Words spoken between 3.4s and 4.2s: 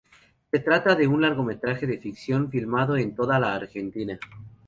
Argentina.